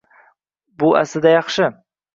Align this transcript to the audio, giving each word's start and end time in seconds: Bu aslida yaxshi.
Bu 0.83 0.91
aslida 1.03 1.37
yaxshi. 1.37 1.71